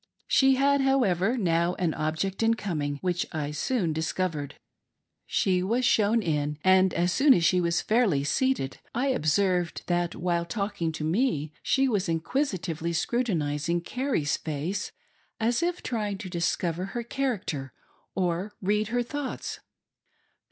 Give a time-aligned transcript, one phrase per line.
[0.27, 4.55] She had, however, now an object in coming which I soon discovered.
[5.27, 10.15] She was shown in, and as soon as she was fairly seated, I observed that,
[10.15, 14.91] while talking to me, she was inquisitively scru tinizing Carrie's face,
[15.39, 17.71] as if trying to discover her character
[18.15, 19.59] or read her thoughts.